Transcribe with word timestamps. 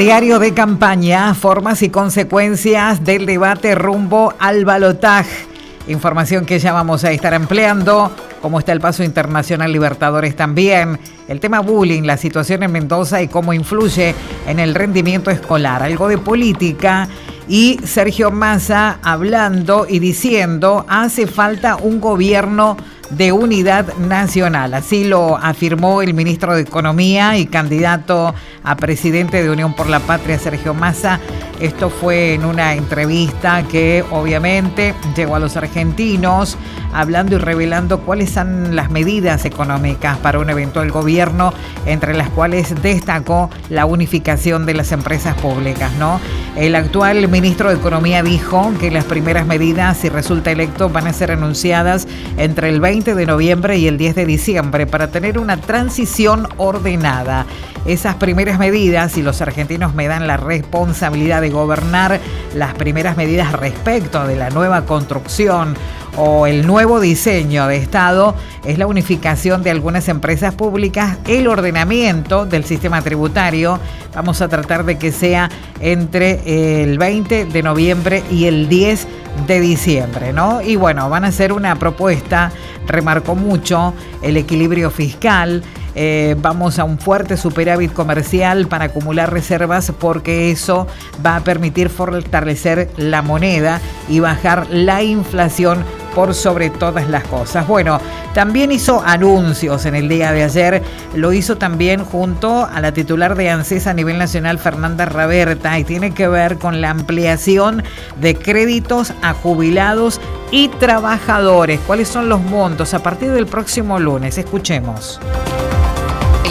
Diario 0.00 0.38
de 0.38 0.54
campaña, 0.54 1.34
formas 1.34 1.82
y 1.82 1.90
consecuencias 1.90 3.04
del 3.04 3.26
debate 3.26 3.74
rumbo 3.74 4.32
al 4.38 4.64
balotaje. 4.64 5.44
Información 5.88 6.46
que 6.46 6.58
ya 6.58 6.72
vamos 6.72 7.04
a 7.04 7.12
estar 7.12 7.34
empleando, 7.34 8.10
cómo 8.40 8.58
está 8.58 8.72
el 8.72 8.80
paso 8.80 9.04
internacional 9.04 9.70
Libertadores 9.70 10.34
también, 10.34 10.98
el 11.28 11.38
tema 11.38 11.60
bullying, 11.60 12.04
la 12.04 12.16
situación 12.16 12.62
en 12.62 12.72
Mendoza 12.72 13.20
y 13.20 13.28
cómo 13.28 13.52
influye 13.52 14.14
en 14.46 14.58
el 14.58 14.74
rendimiento 14.74 15.30
escolar, 15.30 15.82
algo 15.82 16.08
de 16.08 16.16
política 16.16 17.06
y 17.46 17.78
Sergio 17.84 18.30
Massa 18.30 19.00
hablando 19.02 19.84
y 19.86 19.98
diciendo 19.98 20.86
hace 20.88 21.26
falta 21.26 21.76
un 21.76 22.00
gobierno 22.00 22.78
de 23.10 23.32
unidad 23.32 23.96
nacional. 23.96 24.74
Así 24.74 25.04
lo 25.04 25.36
afirmó 25.36 26.02
el 26.02 26.14
ministro 26.14 26.54
de 26.54 26.62
Economía 26.62 27.36
y 27.36 27.46
candidato 27.46 28.34
a 28.62 28.76
presidente 28.76 29.42
de 29.42 29.50
Unión 29.50 29.74
por 29.74 29.88
la 29.88 30.00
Patria, 30.00 30.38
Sergio 30.38 30.74
Massa. 30.74 31.20
Esto 31.60 31.90
fue 31.90 32.34
en 32.34 32.44
una 32.44 32.74
entrevista 32.74 33.62
que 33.64 34.04
obviamente 34.10 34.94
llegó 35.16 35.36
a 35.36 35.38
los 35.38 35.56
argentinos 35.56 36.56
hablando 36.92 37.36
y 37.36 37.38
revelando 37.38 38.00
cuáles 38.00 38.30
son 38.30 38.74
las 38.74 38.90
medidas 38.90 39.44
económicas 39.44 40.18
para 40.18 40.38
un 40.38 40.50
eventual 40.50 40.90
gobierno, 40.90 41.52
entre 41.86 42.14
las 42.14 42.30
cuales 42.30 42.80
destacó 42.82 43.50
la 43.68 43.86
unificación 43.86 44.66
de 44.66 44.74
las 44.74 44.92
empresas 44.92 45.34
públicas. 45.36 45.92
¿no? 45.98 46.20
El 46.56 46.74
actual 46.74 47.28
ministro 47.28 47.70
de 47.70 47.76
Economía 47.76 48.24
dijo 48.24 48.72
que 48.80 48.90
las 48.90 49.04
primeras 49.04 49.46
medidas, 49.46 49.96
si 49.96 50.08
resulta 50.08 50.50
electo, 50.50 50.88
van 50.88 51.06
a 51.06 51.12
ser 51.12 51.30
anunciadas 51.30 52.08
entre 52.36 52.68
el 52.68 52.80
20 52.80 53.14
de 53.14 53.24
noviembre 53.24 53.78
y 53.78 53.86
el 53.86 53.96
10 53.96 54.16
de 54.16 54.26
diciembre 54.26 54.86
para 54.86 55.12
tener 55.12 55.38
una 55.38 55.58
transición 55.58 56.48
ordenada. 56.56 57.46
Esas 57.86 58.16
primeras 58.16 58.58
medidas, 58.58 59.12
si 59.12 59.22
los 59.22 59.40
argentinos 59.40 59.94
me 59.94 60.08
dan 60.08 60.26
la 60.26 60.36
responsabilidad 60.36 61.40
de 61.40 61.50
gobernar 61.50 62.20
las 62.54 62.74
primeras 62.74 63.16
medidas 63.16 63.52
respecto 63.52 64.26
de 64.26 64.36
la 64.36 64.50
nueva 64.50 64.84
construcción 64.84 65.76
o 66.16 66.46
el 66.46 66.66
nuevo 66.66 67.00
diseño 67.00 67.66
de 67.66 67.76
Estado 67.76 68.34
es 68.64 68.78
la 68.78 68.86
unificación 68.86 69.62
de 69.62 69.70
algunas 69.70 70.08
empresas 70.08 70.54
públicas, 70.54 71.18
el 71.26 71.46
ordenamiento 71.46 72.46
del 72.46 72.64
sistema 72.64 73.02
tributario. 73.02 73.78
Vamos 74.14 74.40
a 74.42 74.48
tratar 74.48 74.84
de 74.84 74.98
que 74.98 75.12
sea 75.12 75.50
entre 75.80 76.82
el 76.82 76.98
20 76.98 77.46
de 77.46 77.62
noviembre 77.62 78.22
y 78.30 78.46
el 78.46 78.68
10 78.68 79.06
de 79.46 79.60
diciembre, 79.60 80.32
¿no? 80.32 80.60
Y 80.60 80.76
bueno, 80.76 81.08
van 81.08 81.24
a 81.24 81.32
ser 81.32 81.52
una 81.52 81.76
propuesta, 81.76 82.50
remarcó 82.86 83.34
mucho 83.34 83.94
el 84.22 84.36
equilibrio 84.36 84.90
fiscal, 84.90 85.62
eh, 85.94 86.36
vamos 86.38 86.78
a 86.78 86.84
un 86.84 86.98
fuerte 86.98 87.36
superávit 87.36 87.92
comercial 87.92 88.68
para 88.68 88.86
acumular 88.86 89.32
reservas 89.32 89.92
porque 89.98 90.50
eso 90.50 90.86
va 91.24 91.36
a 91.36 91.40
permitir 91.40 91.88
fortalecer 91.88 92.90
la 92.96 93.22
moneda 93.22 93.80
y 94.08 94.20
bajar 94.20 94.68
la 94.70 95.02
inflación 95.02 95.84
por 96.14 96.34
sobre 96.34 96.70
todas 96.70 97.08
las 97.08 97.24
cosas. 97.24 97.66
Bueno, 97.66 98.00
también 98.34 98.72
hizo 98.72 99.02
anuncios 99.04 99.86
en 99.86 99.94
el 99.94 100.08
día 100.08 100.32
de 100.32 100.44
ayer, 100.44 100.82
lo 101.14 101.32
hizo 101.32 101.56
también 101.56 102.04
junto 102.04 102.64
a 102.64 102.80
la 102.80 102.92
titular 102.92 103.34
de 103.34 103.50
ANSES 103.50 103.86
a 103.86 103.94
nivel 103.94 104.18
nacional, 104.18 104.58
Fernanda 104.58 105.04
Raberta, 105.04 105.78
y 105.78 105.84
tiene 105.84 106.12
que 106.12 106.28
ver 106.28 106.58
con 106.58 106.80
la 106.80 106.90
ampliación 106.90 107.82
de 108.20 108.34
créditos 108.36 109.12
a 109.22 109.32
jubilados 109.32 110.20
y 110.50 110.68
trabajadores. 110.68 111.80
¿Cuáles 111.86 112.08
son 112.08 112.28
los 112.28 112.40
montos 112.40 112.94
a 112.94 113.02
partir 113.02 113.32
del 113.32 113.46
próximo 113.46 113.98
lunes? 113.98 114.38
Escuchemos 114.38 115.20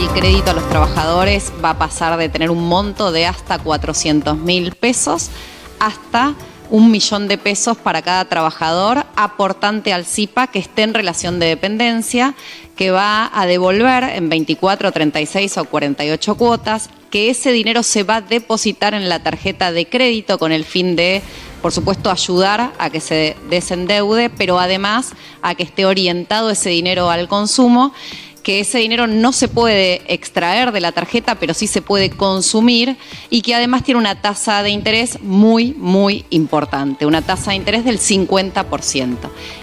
el 0.00 0.08
crédito 0.08 0.50
a 0.52 0.54
los 0.54 0.66
trabajadores 0.70 1.52
va 1.62 1.70
a 1.70 1.78
pasar 1.78 2.16
de 2.16 2.30
tener 2.30 2.50
un 2.50 2.66
monto 2.66 3.12
de 3.12 3.26
hasta 3.26 3.58
400 3.58 4.38
mil 4.38 4.74
pesos 4.74 5.30
hasta 5.78 6.34
un 6.70 6.90
millón 6.90 7.28
de 7.28 7.36
pesos 7.36 7.76
para 7.76 8.02
cada 8.02 8.24
trabajador 8.24 9.04
aportante 9.16 9.92
al 9.92 10.06
CIPA 10.06 10.46
que 10.46 10.60
esté 10.60 10.82
en 10.82 10.94
relación 10.94 11.38
de 11.38 11.46
dependencia, 11.46 12.34
que 12.76 12.90
va 12.90 13.30
a 13.34 13.46
devolver 13.46 14.04
en 14.04 14.28
24, 14.28 14.92
36 14.92 15.58
o 15.58 15.64
48 15.64 16.34
cuotas, 16.36 16.88
que 17.10 17.28
ese 17.28 17.52
dinero 17.52 17.82
se 17.82 18.04
va 18.04 18.16
a 18.16 18.20
depositar 18.20 18.94
en 18.94 19.08
la 19.08 19.22
tarjeta 19.22 19.72
de 19.72 19.86
crédito 19.86 20.38
con 20.38 20.52
el 20.52 20.64
fin 20.64 20.96
de, 20.96 21.22
por 21.60 21.72
supuesto, 21.72 22.10
ayudar 22.10 22.72
a 22.78 22.90
que 22.90 23.00
se 23.00 23.36
desendeude, 23.50 24.30
pero 24.30 24.60
además 24.60 25.12
a 25.42 25.54
que 25.54 25.64
esté 25.64 25.84
orientado 25.86 26.50
ese 26.50 26.70
dinero 26.70 27.10
al 27.10 27.28
consumo 27.28 27.92
que 28.40 28.60
ese 28.60 28.78
dinero 28.78 29.06
no 29.06 29.32
se 29.32 29.48
puede 29.48 30.02
extraer 30.12 30.72
de 30.72 30.80
la 30.80 30.92
tarjeta, 30.92 31.36
pero 31.36 31.54
sí 31.54 31.66
se 31.66 31.82
puede 31.82 32.10
consumir 32.10 32.96
y 33.28 33.42
que 33.42 33.54
además 33.54 33.84
tiene 33.84 34.00
una 34.00 34.20
tasa 34.20 34.62
de 34.62 34.70
interés 34.70 35.20
muy, 35.22 35.74
muy 35.74 36.24
importante, 36.30 37.06
una 37.06 37.22
tasa 37.22 37.50
de 37.50 37.56
interés 37.56 37.84
del 37.84 37.98
50%. 37.98 39.16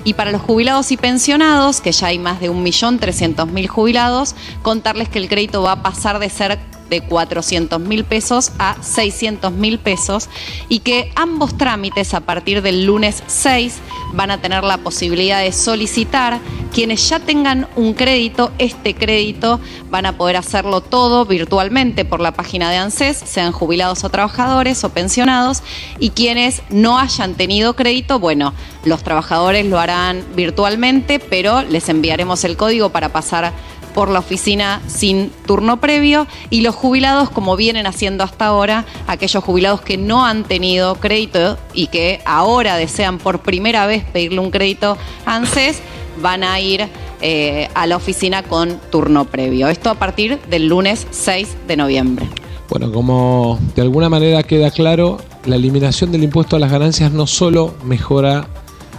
Y 0.03 0.13
para 0.13 0.31
los 0.31 0.41
jubilados 0.41 0.91
y 0.91 0.97
pensionados, 0.97 1.81
que 1.81 1.91
ya 1.91 2.07
hay 2.07 2.19
más 2.19 2.39
de 2.39 2.51
1.300.000 2.51 3.67
jubilados, 3.67 4.35
contarles 4.61 5.09
que 5.09 5.19
el 5.19 5.29
crédito 5.29 5.61
va 5.61 5.73
a 5.73 5.83
pasar 5.83 6.19
de 6.19 6.29
ser 6.29 6.59
de 6.89 7.01
400 7.01 7.79
mil 7.79 8.03
pesos 8.03 8.51
a 8.59 8.81
600 8.81 9.51
mil 9.51 9.79
pesos 9.79 10.29
y 10.69 10.79
que 10.79 11.11
ambos 11.15 11.57
trámites 11.57 12.13
a 12.13 12.21
partir 12.21 12.61
del 12.61 12.85
lunes 12.85 13.23
6 13.27 13.79
van 14.13 14.31
a 14.31 14.41
tener 14.41 14.63
la 14.63 14.77
posibilidad 14.77 15.41
de 15.41 15.51
solicitar. 15.51 16.39
Quienes 16.73 17.09
ya 17.09 17.19
tengan 17.19 17.67
un 17.75 17.94
crédito, 17.94 18.51
este 18.59 18.94
crédito 18.94 19.59
van 19.89 20.05
a 20.05 20.17
poder 20.17 20.38
hacerlo 20.38 20.81
todo 20.81 21.25
virtualmente 21.25 22.05
por 22.05 22.19
la 22.19 22.33
página 22.33 22.69
de 22.69 22.78
ANSES, 22.78 23.17
sean 23.17 23.51
jubilados 23.51 24.03
o 24.03 24.09
trabajadores 24.09 24.83
o 24.83 24.89
pensionados, 24.89 25.63
y 26.00 26.11
quienes 26.11 26.61
no 26.69 27.00
hayan 27.00 27.33
tenido 27.33 27.75
crédito, 27.75 28.19
bueno, 28.19 28.53
los 28.85 29.03
trabajadores 29.03 29.66
lo 29.66 29.79
harán 29.79 30.23
virtualmente, 30.35 31.19
pero 31.19 31.63
les 31.63 31.89
enviaremos 31.89 32.44
el 32.44 32.57
código 32.57 32.89
para 32.89 33.09
pasar 33.09 33.53
por 33.97 34.09
la 34.09 34.19
oficina 34.19 34.79
sin 34.85 35.31
turno 35.47 35.79
previo. 35.79 36.27
Y 36.51 36.61
los 36.61 36.75
jubilados, 36.75 37.31
como 37.31 37.56
vienen 37.56 37.88
haciendo 37.88 38.23
hasta 38.23 38.45
ahora, 38.45 38.85
aquellos 39.07 39.44
jubilados 39.44 39.81
que 39.81 39.97
no 39.97 40.23
han 40.23 40.44
tenido 40.44 40.95
crédito 40.95 41.57
y 41.73 41.88
que 41.88 42.22
ahora 42.23 42.75
desean 42.75 43.17
por 43.17 43.39
primera 43.39 43.88
vez 43.88 44.03
pedirle 44.03 44.39
un 44.39 44.51
crédito 44.51 45.00
a 45.25 45.38
ANSES, 45.38 45.81
van 46.22 46.44
a 46.44 46.59
ir 46.59 46.88
eh, 47.22 47.69
a 47.73 47.88
la 47.88 47.95
oficina 47.95 48.44
con 48.44 48.79
turno 48.91 49.25
previo. 49.25 49.67
Esto 49.67 49.89
a 49.89 49.95
partir 49.95 50.39
del 50.50 50.67
lunes 50.67 51.07
6 51.11 51.57
de 51.67 51.78
noviembre. 51.78 52.28
Bueno, 52.69 52.91
como 52.91 53.59
de 53.75 53.81
alguna 53.81 54.09
manera 54.09 54.44
queda 54.44 54.72
claro, 54.72 55.17
la 55.45 55.56
eliminación 55.56 56.11
del 56.11 56.23
impuesto 56.23 56.57
a 56.57 56.59
las 56.59 56.72
ganancias 56.72 57.11
no 57.11 57.25
solo 57.25 57.73
mejora 57.83 58.47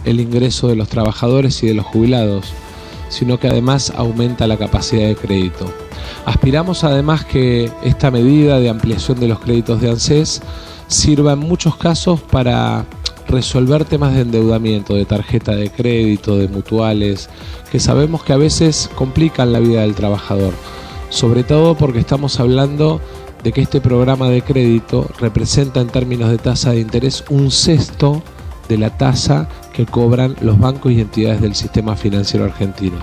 el 0.04 0.20
ingreso 0.20 0.68
de 0.68 0.76
los 0.76 0.88
trabajadores 0.88 1.62
y 1.62 1.66
de 1.66 1.74
los 1.74 1.84
jubilados, 1.84 2.52
sino 3.10 3.38
que 3.38 3.48
además 3.48 3.92
aumenta 3.94 4.46
la 4.46 4.56
capacidad 4.56 5.06
de 5.06 5.16
crédito. 5.16 5.66
Aspiramos 6.24 6.84
además 6.84 7.24
que 7.24 7.70
esta 7.82 8.10
medida 8.10 8.58
de 8.58 8.68
ampliación 8.68 9.20
de 9.20 9.28
los 9.28 9.38
créditos 9.38 9.80
de 9.80 9.90
ANSES 9.90 10.42
sirva 10.86 11.32
en 11.32 11.40
muchos 11.40 11.76
casos 11.76 12.20
para 12.20 12.86
resolver 13.28 13.84
temas 13.84 14.14
de 14.14 14.22
endeudamiento, 14.22 14.94
de 14.94 15.04
tarjeta 15.04 15.54
de 15.54 15.70
crédito, 15.70 16.36
de 16.36 16.48
mutuales, 16.48 17.28
que 17.70 17.78
sabemos 17.78 18.24
que 18.24 18.32
a 18.32 18.38
veces 18.38 18.90
complican 18.94 19.52
la 19.52 19.60
vida 19.60 19.82
del 19.82 19.94
trabajador, 19.94 20.52
sobre 21.10 21.44
todo 21.44 21.76
porque 21.76 22.00
estamos 22.00 22.40
hablando 22.40 23.00
de 23.42 23.52
que 23.52 23.60
este 23.60 23.80
programa 23.80 24.28
de 24.28 24.42
crédito 24.42 25.06
representa 25.20 25.80
en 25.80 25.88
términos 25.88 26.30
de 26.30 26.38
tasa 26.38 26.72
de 26.72 26.80
interés 26.80 27.24
un 27.30 27.50
sexto 27.50 28.22
de 28.68 28.78
la 28.78 28.96
tasa 28.96 29.48
que 29.72 29.86
cobran 29.86 30.34
los 30.40 30.58
bancos 30.58 30.92
y 30.92 31.00
entidades 31.00 31.40
del 31.40 31.54
sistema 31.54 31.96
financiero 31.96 32.44
argentino. 32.44 32.96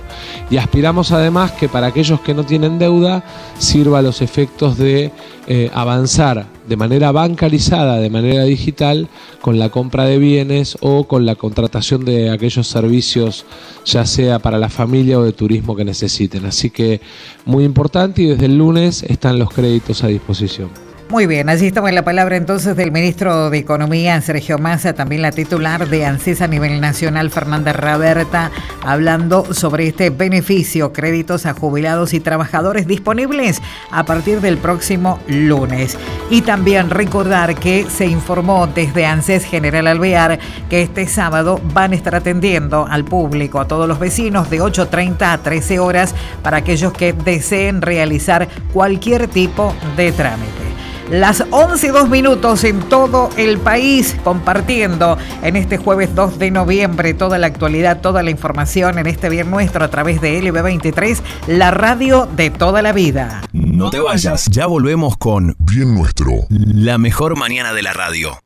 Y 0.49 0.57
aspiramos 0.57 1.11
además 1.11 1.53
que 1.53 1.69
para 1.69 1.87
aquellos 1.87 2.19
que 2.19 2.33
no 2.33 2.43
tienen 2.43 2.79
deuda 2.79 3.23
sirva 3.57 4.01
los 4.01 4.21
efectos 4.21 4.77
de 4.77 5.11
eh, 5.47 5.71
avanzar 5.73 6.47
de 6.67 6.75
manera 6.75 7.11
bancarizada, 7.11 7.97
de 7.99 8.09
manera 8.09 8.43
digital, 8.43 9.07
con 9.41 9.59
la 9.59 9.69
compra 9.69 10.05
de 10.05 10.17
bienes 10.17 10.77
o 10.81 11.05
con 11.05 11.25
la 11.25 11.35
contratación 11.35 12.03
de 12.03 12.29
aquellos 12.29 12.67
servicios, 12.67 13.45
ya 13.85 14.05
sea 14.05 14.39
para 14.39 14.57
la 14.57 14.69
familia 14.69 15.19
o 15.19 15.23
de 15.23 15.31
turismo 15.31 15.75
que 15.75 15.85
necesiten. 15.85 16.45
Así 16.45 16.71
que 16.71 17.01
muy 17.45 17.63
importante 17.63 18.23
y 18.23 18.27
desde 18.27 18.47
el 18.47 18.57
lunes 18.57 19.03
están 19.03 19.39
los 19.39 19.49
créditos 19.49 20.03
a 20.03 20.07
disposición. 20.07 20.94
Muy 21.07 21.27
bien, 21.27 21.49
allí 21.49 21.71
en 21.75 21.95
la 21.95 22.03
palabra 22.03 22.35
entonces 22.35 22.75
del 22.75 22.91
ministro 22.91 23.51
de 23.51 23.59
Economía, 23.59 24.19
Sergio 24.21 24.57
Massa, 24.57 24.93
también 24.93 25.21
la 25.21 25.31
titular 25.31 25.87
de 25.87 26.03
ANSES 26.03 26.41
a 26.41 26.47
nivel 26.47 26.81
nacional, 26.81 27.29
Fernanda 27.29 27.73
Raberta, 27.73 28.49
hablando 28.83 29.53
sobre 29.53 29.87
este 29.87 30.09
beneficio, 30.09 30.93
créditos 30.93 31.45
a 31.45 31.53
jubilados 31.53 32.15
y 32.15 32.19
trabajadores 32.19 32.87
disponibles 32.87 33.61
a 33.91 34.03
partir 34.03 34.41
del 34.41 34.57
próximo 34.57 35.19
lunes. 35.27 35.95
Y 36.31 36.41
también 36.41 36.89
recordar 36.89 37.53
que 37.53 37.85
se 37.87 38.07
informó 38.07 38.65
desde 38.65 39.05
ANSES 39.05 39.45
General 39.45 39.85
Alvear 39.85 40.39
que 40.71 40.81
este 40.81 41.05
sábado 41.07 41.61
van 41.71 41.91
a 41.91 41.95
estar 41.95 42.15
atendiendo 42.15 42.87
al 42.89 43.05
público, 43.05 43.59
a 43.59 43.67
todos 43.67 43.87
los 43.87 43.99
vecinos, 43.99 44.49
de 44.49 44.59
8.30 44.59 45.21
a 45.21 45.37
13 45.37 45.77
horas 45.77 46.15
para 46.41 46.57
aquellos 46.57 46.93
que 46.93 47.13
deseen 47.13 47.83
realizar 47.83 48.47
cualquier 48.73 49.27
tipo 49.27 49.75
de 49.95 50.11
trámite. 50.11 50.64
Las 51.09 51.43
11 51.51 51.85
y 51.85 51.89
2 51.89 52.09
minutos 52.09 52.63
en 52.63 52.79
todo 52.79 53.29
el 53.37 53.59
país, 53.59 54.15
compartiendo 54.23 55.17
en 55.43 55.55
este 55.55 55.77
jueves 55.77 56.15
2 56.15 56.39
de 56.39 56.51
noviembre 56.51 57.13
toda 57.13 57.37
la 57.37 57.47
actualidad, 57.47 58.01
toda 58.01 58.23
la 58.23 58.31
información 58.31 58.97
en 58.97 59.07
este 59.07 59.29
bien 59.29 59.51
nuestro 59.51 59.85
a 59.85 59.89
través 59.89 60.19
de 60.19 60.41
LB23, 60.41 61.21
la 61.47 61.71
radio 61.71 62.27
de 62.35 62.49
toda 62.49 62.81
la 62.81 62.91
vida. 62.91 63.41
No 63.53 63.89
te 63.91 63.99
vayas, 63.99 64.45
ya 64.49 64.65
volvemos 64.65 65.15
con 65.17 65.55
Bien 65.59 65.93
Nuestro, 65.93 66.31
la 66.49 66.97
mejor 66.97 67.37
mañana 67.37 67.73
de 67.73 67.83
la 67.83 67.93
radio. 67.93 68.44